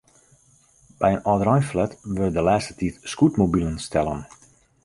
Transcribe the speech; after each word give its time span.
By 0.99 1.09
in 1.15 1.21
âldereinflat 1.31 1.91
wurde 2.15 2.31
de 2.37 2.45
lêste 2.49 2.73
tiid 2.79 2.95
scootmobilen 3.11 3.77
stellen. 3.87 4.21